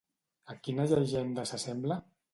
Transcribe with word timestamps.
A 0.53 0.55
quina 0.67 0.87
llegenda 0.93 1.47
s'assembla? 1.51 2.03